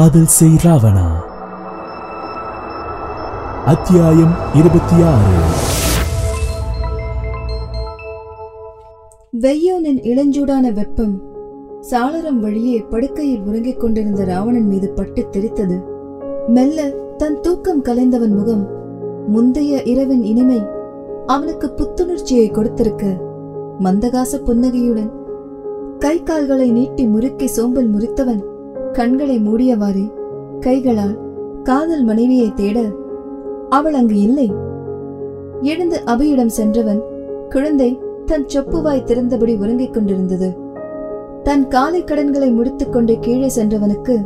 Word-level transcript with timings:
காதல் 0.00 0.26
செய் 0.26 0.56
ராவணா. 0.64 1.06
அத்தியாயம் 3.64 4.34
இருபத்தி 4.54 4.96
ஆறு 5.02 5.34
வெய்யோனின் 9.32 10.00
இளஞ்சூடான 10.02 10.72
வெப்பம் 10.72 11.22
சாளரம் 11.80 12.38
வழியே 12.38 12.84
படுக்கையில் 12.90 13.40
உறங்கிக் 13.40 13.80
கொண்டிருந்த 13.80 14.24
ராவணன் 14.24 14.68
மீது 14.68 14.90
பட்டு 14.90 15.28
தெரித்தது 15.30 15.84
மெல்ல 16.48 16.88
தன் 17.16 17.40
தூக்கம் 17.40 17.82
கலைந்தவன் 17.82 18.34
முகம் 18.34 18.68
முந்தைய 19.28 19.82
இரவின் 19.82 20.22
இனிமை 20.22 20.60
அவனுக்கு 21.26 21.68
புத்துணர்ச்சியை 21.68 22.50
கொடுத்திருக்க 22.50 23.06
மந்தகாச 23.80 24.36
புன்னகையுடன் 24.36 25.12
கை 25.98 26.22
கால்களை 26.22 26.70
நீட்டி 26.70 27.06
முறுக்கி 27.06 27.46
சோம்பல் 27.46 27.90
முறித்தவன் 27.94 28.42
கண்களை 28.92 29.36
மூடியவாறே 29.38 30.12
கைகளால் 30.60 31.18
காதல் 31.62 32.04
மனைவியை 32.04 32.54
தேட 32.54 32.80
அவள் 33.68 33.94
அங்கு 33.94 34.20
இல்லை. 34.20 34.52
எழுந்து 35.62 36.00
அபியிடம் 36.06 36.52
சென்றவன் 36.58 37.02
குழந்தை 37.48 37.98
தன் 38.26 38.46
சொப்புவாய் 38.54 39.04
திறந்தபடி 39.04 39.58
உறங்கிக் 39.58 39.92
கொண்டிருந்தது. 39.92 40.56
தன் 41.42 41.68
காலை 41.68 42.04
கடன்களை 42.04 42.50
முடித்துக் 42.50 42.92
கொண்டே 42.92 43.18
கீழே 43.20 43.50
சென்றவனுக்கு 43.56 44.16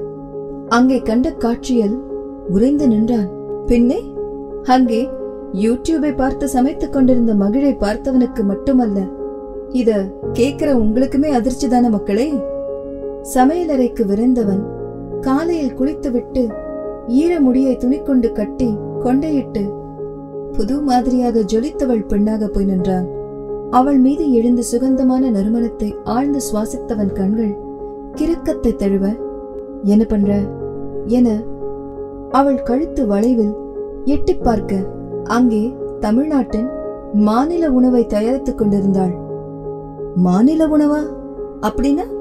அங்கே 0.69 0.99
கண்ட 0.99 1.33
காட்சியில் 1.33 1.97
உறைந்து 2.49 2.89
நின்றான். 2.89 3.29
பின்னே? 3.67 4.01
அங்கே 4.63 5.09
யூடியூபை 5.53 6.17
பார்த்து 6.17 6.47
சமைத்துக் 6.47 6.93
கொண்டிருந்த 6.93 7.35
மகிழை 7.35 7.77
பார்த்தவனுக்கு 7.81 8.43
மட்டுமல்ல 8.43 9.01
இத 9.69 9.91
கேக்குற 10.33 10.71
உங்களுக்குமே 10.83 11.31
அதிர்ச்சிதான 11.31 11.91
மக்களே? 11.91 12.53
சமையலறைக்கு 13.35 14.05
விரைந்தவன் 14.05 14.63
காலையில் 15.21 15.75
குளித்துவிட்டு 15.75 16.49
ஈர 17.07 17.41
முடியை 17.41 17.77
துணிக்கொண்டு 17.77 18.33
கட்டி 18.33 18.77
கொண்டையிட்டு 19.01 19.73
புது 20.53 20.81
மாதிரியாக 20.81 21.41
ஜொலித்தவள் 21.41 22.07
பெண்ணாக 22.07 22.49
போய் 22.49 22.65
நின்றான். 22.65 23.07
அவள் 23.71 23.99
மீது 23.99 24.33
எழுந்த 24.33 24.63
சுகந்தமான 24.63 25.31
நறுமணத்தை 25.31 25.95
ஆழ்ந்து 26.05 26.41
சுவாசித்தவன் 26.53 27.13
கண்கள் 27.13 27.57
கிறுக்கத்தை 28.15 28.75
தழுவ 28.75 29.09
என்ன 29.83 30.05
பண்ற? 30.05 30.41
என 31.07 31.43
அவள் 32.31 32.63
கழுத்து 32.63 33.07
வளைவில் 33.07 33.55
எட்டிப் 34.05 34.45
பார்க்க 34.45 34.77
அங்கே 35.25 35.75
தமிழ்நாட்டின் 36.01 36.69
மாநில 37.13 37.71
உணவை 37.71 38.07
தயாரித்துக் 38.07 38.59
கொண்டிருந்தாள். 38.59 39.15
மாநில 40.15 40.67
உணவா? 40.67 41.01
அப்படின்னா 41.61 42.14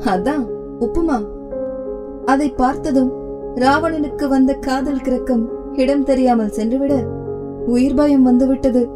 அதான் 0.00 0.46
உப்புமா. 0.80 1.26
அதை 2.24 2.48
பார்த்ததும் 2.48 3.12
ராவணனுக்கு 3.54 4.28
வந்த 4.28 4.54
காதல் 4.54 5.00
கிரக்கம் 5.00 5.48
இடம் 5.72 6.04
தெரியாமல் 6.04 6.48
சென்றுவிட 6.48 7.04
உயிர் 7.66 7.94
பயம் 7.94 8.22
வந்துவிட்டது. 8.22 8.88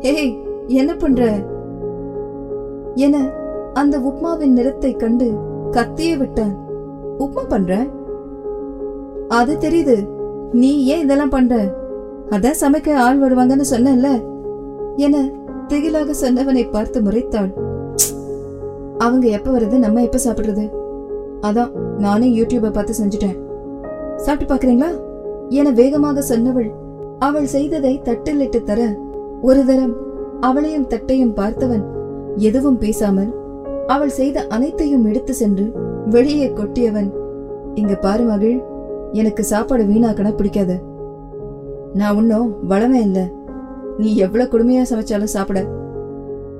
ஏய் 0.00 0.38
என்ன 0.66 0.94
பண்ற? 0.94 1.32
என 2.94 3.30
அந்த 3.72 3.98
உப்மாவின் 3.98 4.52
நிறத்தை 4.52 4.96
கண்டு 4.96 5.32
கத்தியே 5.70 6.16
விட்டான். 6.16 6.58
உப்மா 7.18 7.48
பண்ற? 7.48 7.86
அது 9.28 9.56
தெரியுது. 9.60 10.08
நீ 10.52 10.84
ஏன் 10.84 11.00
இதெல்லாம் 11.00 11.28
பண்ற? 11.28 11.74
அதான் 12.30 12.54
சமைக்க 12.60 12.94
ஆள் 12.94 13.20
வருவாங்கன்னு 13.20 13.64
சொன்னேன்ல. 13.70 14.22
என 14.96 15.18
திகிலாக 15.68 16.14
சொன்னவனை 16.20 16.70
பார்த்து 16.70 17.02
முறைத்தாள். 17.02 17.72
அவங்க 19.04 19.26
எப்ப 19.28 19.48
வருது 19.50 19.76
நம்ம 19.78 20.02
எப்ப 20.02 20.18
சாப்பிடுறது? 20.24 20.64
அதான் 21.40 21.72
நானே 21.98 22.28
யூடியூப 22.38 22.70
பார்த்து 22.70 22.94
செஞ்சுட்டேன். 23.00 23.36
சாப்பிட்டு 24.16 24.52
பாக்குறீங்களா 24.52 24.90
என 25.48 25.70
வேகமாக 25.70 26.22
சொன்னவள் 26.28 26.70
அவள் 27.18 27.48
செய்ததை 27.54 27.94
தட்டிலிட்டு 28.04 28.60
தர 28.62 28.80
ஒரு 29.40 29.62
தரம் 29.64 29.94
அவளையும் 30.40 30.86
தட்டையும் 30.86 31.36
பார்த்தவன் 31.36 31.84
எதுவும் 32.36 32.78
பேசாமல் 32.78 33.32
அவள் 33.86 34.14
செய்த 34.18 34.46
அனைத்தையும் 34.46 35.04
எடுத்து 35.04 35.32
சென்று 35.34 35.66
வெளியே 36.06 36.46
கொட்டியவன் 36.48 37.10
இங்க 37.74 37.94
பாரு 37.94 38.24
மகிழ் 38.24 38.58
எனக்கு 39.12 39.42
சாப்பாடு 39.44 39.82
வீணாக்கன 39.84 40.30
பிடிக்காது. 40.36 40.76
நான் 41.94 42.16
ஒன்னும் 42.16 42.48
வளமே 42.70 43.00
இல்ல. 43.00 43.20
நீ 43.98 44.10
எவ்வளவு 44.16 44.52
கொடுமையா 44.52 44.84
சமைச்சாலும் 44.90 45.34
சாப்பிட. 45.34 45.60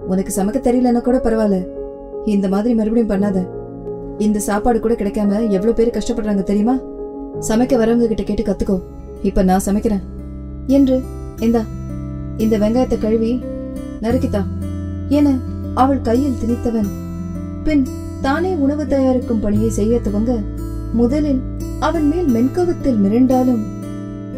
உனக்கு 0.08 0.32
சமைக்க 0.36 0.58
தெரியலன்னா 0.66 1.00
கூட 1.00 1.18
பரவாயில்ல. 1.24 1.58
இந்த 2.24 2.48
மாதிரி 2.48 2.74
மறுபடியும் 2.74 3.10
பண்ணாத. 3.10 3.46
இந்த 4.18 4.38
சாப்பாடு 4.38 4.80
கூட 4.80 4.94
கிடைக்காம 4.94 5.30
எவ்வளவு 5.30 5.74
பேர் 5.74 5.96
கஷ்டப்படுறாங்க 5.98 6.42
தெரியுமா? 6.42 6.76
சமைக்க 7.48 7.76
வரவங்க 7.76 8.06
கிட்ட 8.06 8.22
கேட்டு 8.22 8.42
கத்துக்கோ. 8.42 8.80
இப்ப 9.22 9.42
நான் 9.42 9.60
சமைக்கிறேன். 9.66 10.02
என்று 10.66 11.02
இந்தா 11.38 11.60
இந்த 12.36 12.58
வெங்காயத்தை 12.58 12.98
கழுவி 12.98 13.40
நறுக்கித்தா. 14.02 14.44
என 15.08 15.36
அவள் 15.74 16.00
கையில் 16.00 16.36
திணித்தவன். 16.44 16.86
பின் 17.64 17.86
தானே 18.20 18.54
உணவு 18.54 18.86
தயாரிக்கும் 18.86 19.40
பணியை 19.40 19.70
செய்ய 19.70 20.00
துவங்க 20.04 20.42
முதலில் 20.92 21.40
அவன் 21.80 22.06
மேல் 22.08 22.28
மென்கவத்தில் 22.28 22.98
மிரண்டாலும் 23.04 23.62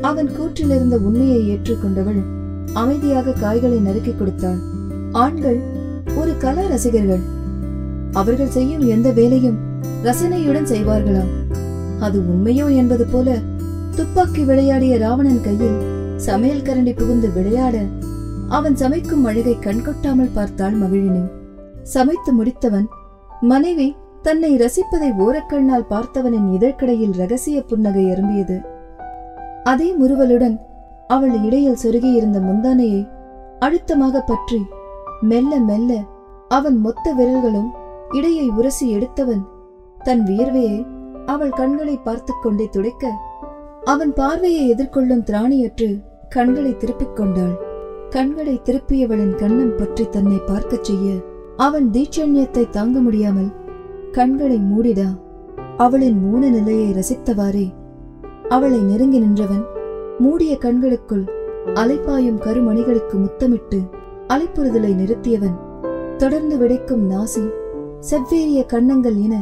அவன் 0.00 0.28
கூற்றிலிருந்த 0.28 0.96
உண்மையை 0.98 1.40
ஏற்றுக்கொண்டவள் 1.48 2.22
அமைதியாக 2.72 3.32
காய்களை 3.32 3.78
நறுக்கி 3.78 4.14
கொடுத்தாள். 4.14 4.58
ஆண்கள் 5.12 5.60
ஒரு 6.16 6.36
கலா 6.38 6.66
ரசிகர்கள். 6.66 7.20
அவர்கள் 8.20 8.54
செய்யும் 8.56 8.84
எந்த 8.94 9.08
வேலையும் 9.18 9.58
ரசனையுடன் 10.06 10.70
செய்வார்களாம். 10.72 11.30
அது 12.06 12.18
உண்மையோ 12.32 12.66
என்பது 12.80 13.04
போல 13.12 13.28
துப்பாக்கி 13.96 14.42
விளையாடிய 14.44 14.94
ராவணன் 14.98 15.44
கையில் 15.46 15.78
சமையல் 16.26 16.66
கரண்டி 16.66 16.92
புகுந்து 16.96 17.28
விளையாட 17.32 17.76
அவன் 18.48 18.76
சமைக்கும் 18.76 19.24
அழகை 19.24 19.54
கண்கொட்டாமல் 19.58 20.34
பார்த்தாள் 20.34 20.76
மகிழினி. 20.82 21.22
சமைத்து 21.94 22.30
முடித்தவன் 22.38 22.86
மனைவி 23.52 23.88
தன்னை 24.22 24.50
ரசிப்பதை 24.56 25.10
ஓரக்கண்ணால் 25.24 25.90
பார்த்தவனின் 25.90 26.48
இதழ்கடையில் 26.56 27.16
ரகசிய 27.20 27.58
புன்னகை 27.62 28.04
அரும்பியது. 28.12 28.56
அதே 29.64 29.88
முறுவலுடன் 30.00 30.56
அவள் 31.14 31.34
இடையில் 31.46 31.80
சொருகியிருந்த 31.82 32.38
முந்தானையை 32.40 33.02
அழுத்தமாக 33.58 34.22
பற்றி 34.30 34.60
மெல்ல 35.30 35.58
மெல்ல 35.68 35.92
அவன் 36.48 36.78
மொத்த 36.80 37.12
விரல்களும் 37.18 37.70
இடையை 38.12 38.48
உரசி 38.48 38.90
எடுத்தவன் 38.90 39.44
தன் 40.04 40.22
வியர்வையை 40.22 40.86
அவள் 41.26 41.50
கண்களை 41.50 41.96
பார்த்துக் 41.96 42.42
கொண்டே 42.42 42.68
துடைக்க 42.70 43.10
அவன் 43.84 44.12
பார்வையை 44.12 44.74
எதிர்கொள்ளும் 44.74 45.24
திராணியற்று 45.24 46.00
கண்களை 46.28 46.76
திருப்பிக் 46.76 47.16
கொண்டாள். 47.16 47.64
கண்களை 48.10 48.60
திருப்பியவளின் 48.64 49.34
கண்ணம் 49.34 49.76
பற்றி 49.76 50.08
தன்னை 50.08 50.36
பார்க்கச் 50.46 50.84
செய்ய 50.84 51.14
அவன் 51.56 51.90
தீட்சண்யத்தை 51.90 52.68
தாங்க 52.68 53.00
முடியாமல் 53.00 53.50
கண்களை 54.12 54.56
மூடிடா. 54.56 55.06
அவளின் 55.76 56.30
மூன 56.30 56.48
நிலையை 56.48 56.94
ரசித்தவாறே 56.94 57.74
அவளை 58.48 58.78
நெருங்கி 58.78 59.18
நின்றவன் 59.18 59.64
மூடிய 60.18 60.58
கண்களுக்குள் 60.60 61.28
அலைப்பாயும் 61.64 62.40
கருமணிகளுக்கு 62.40 63.12
முத்தமிட்டு 63.12 63.80
அலைப்புறுதலை 64.28 64.94
நிறுத்தியவன் 64.94 65.56
தொடர்ந்து 66.16 66.58
விடைக்கும் 66.58 67.10
நாசி 67.10 67.50
செவ்வேறிய 68.08 68.60
கன்னங்கள் 68.64 69.18
என 69.22 69.34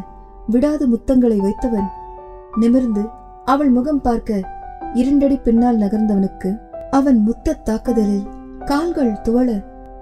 விடாது 0.49 0.85
முத்தங்களை 0.89 1.39
வைத்தவன். 1.39 1.89
நிமிர்ந்து 2.59 3.03
அவள் 3.45 3.71
முகம் 3.71 4.01
பார்க்க 4.01 4.41
இரண்டடி 4.95 5.37
பின்னால் 5.37 5.79
நகர்ந்தவனுக்கு 5.79 6.51
அவன் 6.91 7.19
முத்த 7.29 7.57
தாக்குதலில் 7.63 8.27
கால்கள் 8.65 9.13
துவள 9.23 9.49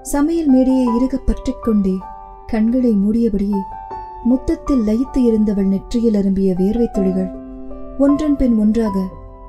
சமையல் 0.02 0.46
மேடையை 0.46 0.86
இறுக 0.96 1.16
பற்றிக் 1.16 1.62
கொண்டே 1.62 1.94
கண்களை 2.46 2.92
மூடியபடியே 3.04 3.60
முத்தத்தில் 4.24 4.82
லயித்து 4.86 5.20
இருந்தவள் 5.28 5.64
நெற்றியில் 5.64 6.14
அரும்பிய 6.14 6.50
வேர்வை 6.54 6.88
துளிகள் 6.90 7.30
ஒன்றன் 7.98 8.36
பின் 8.36 8.56
ஒன்றாக 8.58 8.96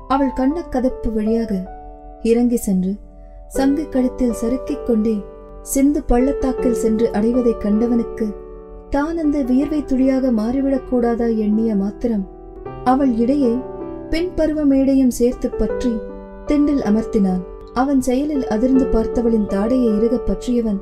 அவள் 0.08 0.36
கண்ணக் 0.36 0.72
கதப்பு 0.72 1.10
வழியாக 1.12 1.52
இறங்கி 2.22 2.56
சென்று 2.56 2.92
சங்கு 3.48 3.84
கழுத்தில் 3.88 4.38
சறுக்கிக் 4.40 4.86
கொண்டே 4.86 5.16
சிந்து 5.62 6.02
பள்ளத்தாக்கில் 6.02 6.74
சென்று 6.74 7.06
அடைவதைக் 7.12 7.60
கண்டவனுக்கு 7.60 8.26
தான் 8.94 9.18
அந்த 9.18 9.42
வியர்வை 9.42 9.84
துளியாக 9.84 10.32
மாறிவிடக் 10.32 10.88
கூடாதா 10.88 11.26
எண்ணிய 11.26 11.74
மாத்திரம் 11.74 12.28
அவள் 12.84 13.16
இடையே 13.16 13.56
பெண் 14.10 14.28
பருவ 14.34 14.64
மேடையும் 14.64 15.10
சேர்த்து 15.10 15.50
பற்றி 15.50 15.90
திண்டில் 16.46 16.82
அமர்த்தினான். 16.82 17.42
அவன் 17.72 18.00
செயலில் 18.00 18.46
அதிர்ந்து 18.46 18.84
பார்த்தவளின் 18.84 19.46
தாடையை 19.46 19.96
இறுகப் 19.96 20.26
பற்றியவன் 20.26 20.80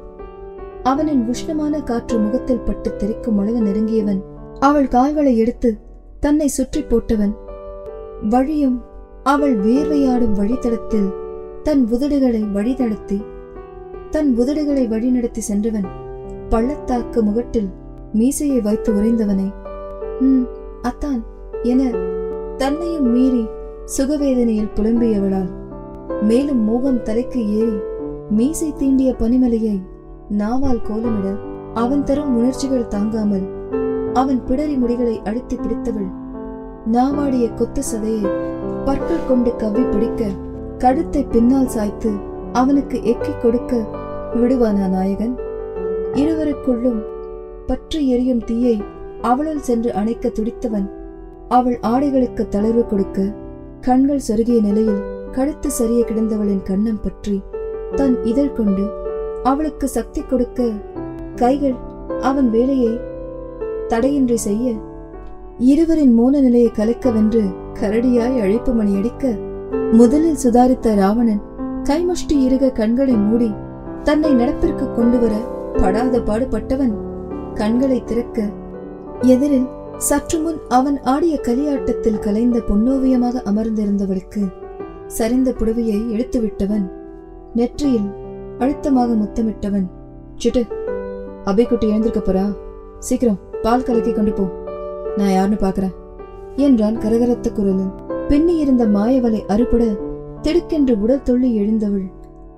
அவனின் 0.83 1.31
உஷ்ணமான 1.31 1.83
காற்று 1.83 2.19
முகத்தில் 2.19 2.61
பட்டு 2.61 2.95
தெறிக்கும் 2.99 3.39
அளவு 3.39 3.61
நெருங்கியவன் 3.61 4.21
அவள் 4.59 4.89
கால்களை 4.89 5.39
எடுத்து 5.39 5.79
தன்னை 6.21 6.49
சுற்றி 6.49 6.81
போட்டவன். 6.81 7.35
வழியும் 8.29 8.83
அவள் 9.23 9.59
வேர்வையாடும் 9.61 10.35
வழித்தடத்தில் 10.35 11.13
தன் 11.63 11.89
உதடுகளை 11.93 12.43
வழிநடத்தி 12.55 13.25
தன் 14.11 14.35
உதடுகளை 14.39 14.89
வழிநடத்தி 14.89 15.39
சென்றவன் 15.39 15.87
பள்ளத்தாக்கு 16.49 17.23
முகட்டில் 17.23 17.81
மீசையை 18.13 18.61
வைத்து 18.61 18.93
உறைந்தவனை. 18.93 19.49
ம் 20.21 20.45
அத்தான் 20.83 21.25
என 21.63 21.91
தன்னையும் 22.57 23.11
மீறி 23.11 23.45
சுகவேதனையில் 23.99 24.75
புலம்பியவளால் 24.75 25.51
மேலும் 26.23 26.61
மோகம் 26.61 27.03
தலைக்கு 27.03 27.41
ஏறி 27.59 27.79
மீசை 28.31 28.73
தீண்டிய 28.73 29.15
பனிமலையை 29.19 29.77
நாவால் 30.39 30.85
கோலமிட 30.89 31.29
அவன் 31.75 32.05
தரும் 32.05 32.37
உணர்ச்சிகள் 32.37 32.89
தாங்காமல் 32.89 33.47
அவன் 34.13 34.41
பிடரி 34.49 34.77
முடிகளை 34.77 35.23
அழுத்தி 35.25 35.57
பிடித்தவள். 35.57 36.11
நாவாடிய 36.93 37.55
கொத்து 37.55 37.83
சதையை 37.83 38.31
பற்கள் 38.85 39.27
கொண்டு 39.29 39.57
கவ்வி 39.57 39.83
பிடிக்க 39.83 40.31
கழுத்தை 40.79 41.25
பின்னால் 41.25 41.69
சாய்த்து 41.69 42.11
அவனுக்கு 42.53 43.05
எக்கிக் 43.05 43.41
கொடுக்க 43.43 43.77
விடுவானா 44.35 44.89
நாயகன்? 44.89 45.35
இருவருக்குள்ளும் 46.13 47.01
பற்றி 47.67 48.01
எரியும் 48.09 48.45
தீயை 48.45 48.77
அவளுள் 49.23 49.63
சென்று 49.63 49.91
அணைக்க 49.93 50.31
துடித்தவன் 50.31 50.89
அவள் 51.49 51.79
ஆடைகளுக்கு 51.87 52.45
தளர்வு 52.49 52.85
கொடுக்க 52.87 53.19
கண்கள் 53.81 54.25
சொருகிய 54.29 54.59
நிலையில் 54.61 55.03
கழுத்து 55.33 55.69
சரிய 55.71 56.01
கிடந்தவளின் 56.05 56.65
கண்ணம் 56.65 57.03
பற்றி 57.03 57.37
தன் 57.97 58.17
இதழ் 58.25 58.53
கொண்டு 58.53 58.85
அவளுக்கு 59.45 59.87
சக்தி 59.89 60.21
கொடுக்க 60.23 60.61
கைகள் 61.37 61.79
அவன் 62.23 62.49
வேலையை 62.51 62.93
தடையின்றி 63.89 64.39
செய்ய 64.39 64.67
இருவரின் 65.65 66.13
மோன 66.15 66.35
நிலையை 66.41 66.71
கலைக்கவென்று 66.71 67.43
கரடியாய் 67.81 68.39
அழைப்பு 68.41 68.73
மணி 68.73 68.93
அடிக்க 68.97 69.25
முதலில் 69.93 70.41
சுதாரித்த 70.43 70.95
ராவணன் 70.95 71.43
கைமுஷ்டி 71.89 72.37
இருக 72.47 72.73
கண்களை 72.73 73.17
மூடி 73.21 73.51
தன்னை 74.05 74.33
நடப்பிற்கு 74.33 74.87
கொண்டு 74.91 75.19
வர 75.19 75.35
படாத 75.77 76.17
பாடுபட்டவன் 76.27 76.95
கண்களை 77.55 78.05
திறக்க 78.05 78.49
எதிரில் 79.21 79.67
சற்று 79.97 80.39
முன் 80.41 80.59
அவன் 80.69 81.01
ஆடிய 81.03 81.41
கலியாட்டத்தில் 81.43 82.19
கலைந்த 82.19 82.59
பொன்னோவியமாக 82.69 83.43
அமர்ந்திருந்தவளுக்கு 83.45 84.43
சரிந்த 85.19 85.51
புடவையை 85.51 85.99
இழுத்துவிட்டவன் 86.15 86.87
நெற்றியில் 87.55 88.11
அழுத்தமாக 88.59 89.13
முத்தமிட்டவன் 89.13 89.87
சிட்டு 90.37 90.63
அபைக்குட்டி 91.45 91.87
எழுந்திருக்க 91.89 92.33
போறா? 92.33 92.57
சீக்கிரம் 92.99 93.39
பால் 93.63 93.83
கலக்கி 93.83 94.13
கொண்டு 94.13 94.33
போ. 94.33 94.45
நான் 95.17 95.33
யாருன்னு 95.33 95.57
பாக்குறேன் 95.57 95.95
என்றான் 96.57 96.97
கரகரத்த 96.97 97.53
குரலில். 97.53 97.93
பின்னி 98.29 98.57
இருந்த 98.57 98.87
மாயவலை 98.87 99.41
அறுபட 99.47 99.85
திடுக்கென்று 100.43 101.01
உடல் 101.01 101.23
துள்ளி 101.23 101.55
எழுந்தவள் 101.55 102.07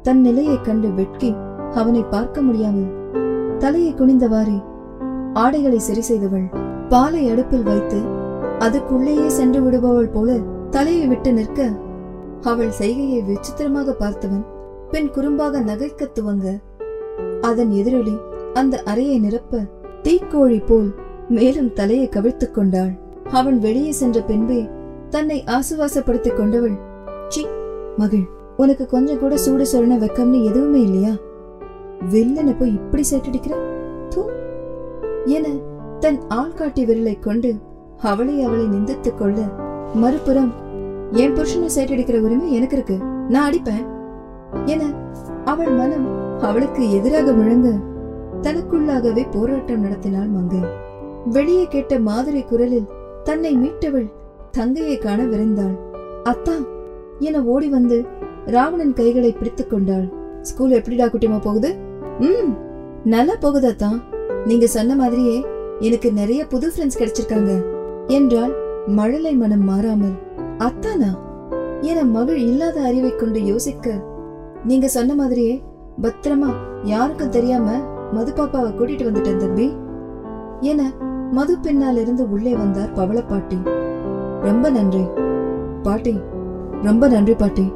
தன் 0.03 0.21
நிலையைக் 0.21 0.65
கண்டு 0.65 0.89
வெட்கி 0.91 1.35
அவனை 1.75 2.03
பார்க்க 2.03 2.43
முடியாமல் 2.43 2.93
தலையை 3.59 3.95
குனிந்தவாறே 3.95 4.57
ஆடைகளை 5.35 5.79
சரி 5.79 6.01
செய்தவள். 6.01 6.47
பாலை 6.89 7.29
அடுப்பில் 7.29 7.63
வைத்து 7.63 8.01
அதுக்குள்ளேயே 8.59 9.27
சென்று 9.27 9.61
விடுபவள் 9.61 10.13
போல 10.13 10.39
தலையை 10.71 11.07
விட்டு 11.07 11.33
நிற்க 11.33 11.71
அவள் 12.43 12.71
செய்கையை 12.71 13.21
விசித்திரமாக 13.23 13.97
பார்த்தவன் 14.01 14.45
பின் 14.91 15.11
குறும்பாக 15.11 15.61
நகைக்க 15.61 16.09
துவங்க. 16.15 16.47
அதன் 17.41 17.71
எதிரொலி 17.71 18.17
அந்த 18.55 18.83
அறையை 18.83 19.19
நிரப்ப 19.19 19.61
தீக்கோழி 20.03 20.67
போல் 20.67 20.95
மேலும் 21.29 21.73
தலையை 21.73 22.09
கவிழ்த்துக் 22.09 22.55
கொண்டாள். 22.55 22.93
அவன் 23.33 23.59
வெளியே 23.59 23.91
சென்ற 23.91 24.21
பின்பே 24.21 24.69
தன்னை 25.11 25.45
ஆசுவாசப்படுத்திக் 25.47 26.37
கொண்டவள் 26.37 26.77
சி 27.29 27.47
மகள் 27.97 28.27
உனக்கு 28.57 28.87
கொஞ்சம் 28.87 29.19
கூட 29.19 29.37
சூடு 29.37 29.67
சொரண 29.73 29.99
வெக்கம்னு 29.99 30.45
எதுவுமே 30.45 30.81
இல்லையா? 30.81 31.13
வில்லனை 32.13 32.59
போய் 32.59 32.73
இப்படி 32.73 33.03
சேட்டடிக்கிற? 33.11 33.55
தூ 34.09 34.31
என 35.25 35.49
தன் 36.01 36.21
ஆள்காட்டி 36.35 36.83
விரலை 36.85 37.19
கொண்டு 37.19 37.55
அவளை 37.99 38.43
அவளை 38.43 38.65
நிந்தித்துக் 38.65 39.19
கொள்ள 39.19 39.41
மறுபுறம் 39.95 40.53
என் 41.13 41.35
புருஷனை 41.35 41.69
சேட்டடிக்கிற 41.77 42.21
உரிமை 42.21 42.53
எனக்கு 42.53 42.77
இருக்கு. 42.77 42.97
நான் 43.29 43.47
அடிப்பேன். 43.47 43.85
என 44.65 44.85
அவள் 45.45 45.71
மனம் 45.71 46.39
அவளுக்கு 46.41 46.93
எதிராக 46.93 47.33
முழங்க 47.33 47.69
தனக்குள்ளாகவே 48.43 49.27
போராட்டம் 49.31 49.81
நடத்தினாள் 49.81 50.29
மங்கை. 50.29 50.59
வெளியே 51.27 51.67
கேட்ட 51.67 51.99
மாதிரி 51.99 52.43
குரலில் 52.43 52.89
தன்னை 53.23 53.57
மீட்டவள் 53.57 54.13
தங்கையை 54.51 54.99
காண 54.99 55.23
விரைந்தாள். 55.23 55.79
அத்தா 56.25 56.67
என 57.19 57.43
ஓடி 57.43 57.69
வந்து 57.69 58.05
ராவணன் 58.47 58.93
கைகளை 58.93 59.33
பிடித்துக் 59.33 59.71
கொண்டாள். 59.71 60.09
ஸ்கூல் 60.43 60.71
எப்படிடா 60.71 61.05
குட்டிமா 61.05 61.41
போகுது? 61.41 61.77
ம் 62.21 62.53
நல்லா 63.05 63.33
போகுதாத்தான் 63.33 64.14
நீங்க 64.47 64.67
சொன்ன 64.67 64.95
மாதிரியே 64.95 65.37
எனக்கு 65.81 66.13
நிறைய 66.13 66.47
புது 66.47 66.67
ஃப்ரெண்ட்ஸ் 66.69 66.99
கிடைச்சிருக்காங்க. 66.99 67.53
என்றால் 68.07 68.53
மழலை 68.87 69.33
மனம் 69.35 69.65
மாறாமல் 69.65 70.17
அத்தானா? 70.59 71.11
என 71.81 72.05
மகள் 72.05 72.37
இல்லாத 72.37 72.81
அறிவை 72.81 73.17
கொண்டு 73.17 73.45
யோசிக்க 73.45 73.95
நீங்க 74.65 74.89
சொன்ன 74.89 75.15
மாதிரியே 75.15 75.55
பத்திரமா 76.03 76.51
யாருக்கும் 76.83 77.29
தெரியாம 77.29 77.77
மது 78.13 78.33
பாப்பாவை 78.33 78.71
கூட்டிட்டு 78.71 79.09
வந்துட்டேன் 79.09 79.37
தம்பி 79.37 79.67
என 80.61 80.83
மது 81.31 81.59
பின்னால் 81.59 81.97
இருந்து 81.97 82.31
உள்ளே 82.31 82.53
வந்தார் 82.55 82.93
பவள 82.93 83.23
பாட்டி. 83.23 83.59
ரொம்ப 84.43 84.71
நன்றி 84.71 85.05
பாட்டி 85.83 86.15
ரொம்ப 86.83 87.09
நன்றி 87.09 87.35
பாட்டி. 87.35 87.67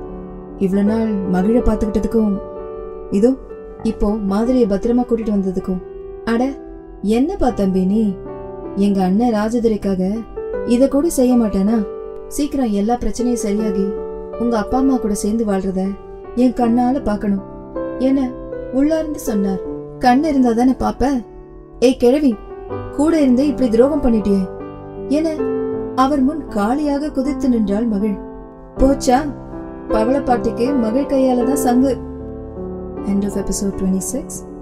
இவ்வளவு 0.58 0.88
நாள் 0.90 1.12
மகிழ 1.34 1.58
பாத்துக்கிட்டதுக்கும் 1.60 2.32
இதோ 3.10 3.30
இப்போ 3.82 4.08
மாதிரியை 4.32 4.66
பத்திரமா 4.68 5.02
கூட்டிட்டு 5.06 5.36
வந்ததுக்கும் 5.36 5.80
அட 6.28 6.52
என்னப்பா 7.02 7.50
தம்பி 7.50 7.84
நீ? 7.84 8.14
எங்க 8.76 9.04
அண்ணன் 9.04 9.34
ராஜதுரைக்காக 9.34 10.24
இத 10.66 10.88
கூட 10.88 11.08
செய்ய 11.08 11.34
மாட்டேனா? 11.34 11.86
சீக்கிரம் 12.28 12.70
எல்லா 12.70 12.94
பிரச்சனையும் 12.94 13.42
சரியாகி 13.44 13.86
உங்க 14.38 14.58
அப்பா 14.58 14.78
அம்மா 14.78 14.96
கூட 14.96 15.14
சேர்ந்து 15.14 15.44
வாழ்றத 15.44 15.86
என் 16.34 16.52
கண்ணால 16.52 17.02
பாக்கணும் 17.02 17.42
என 17.98 18.30
உள்ளார்ந்து 18.72 19.18
சொன்னார். 19.18 19.60
கண் 19.98 20.24
இருந்தா 20.24 20.52
தானே 20.52 20.74
பாப்ப? 20.78 21.24
ஏய் 21.80 21.96
கிழவி 21.96 22.34
கூட 22.96 23.20
இருந்தே 23.20 23.46
இப்படி 23.46 23.68
துரோகம் 23.68 24.02
பண்ணிட்டியே. 24.02 24.48
என 25.08 25.36
அவர் 25.94 26.20
முன் 26.20 26.48
காலியாக 26.48 27.10
குதித்து 27.10 27.48
நின்றாள் 27.48 27.86
மகள். 27.86 28.18
போச்சா? 28.76 29.18
பவளப்பாட்டிக்கு 29.88 30.78
மகள் 30.78 31.04
கையால 31.04 31.44
தான் 31.44 31.56
சங்கு. 31.56 31.96
End 33.06 33.24
of 33.24 33.44
episode 33.44 33.76
26. 33.76 34.56